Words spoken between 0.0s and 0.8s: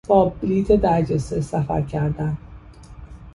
با بلیط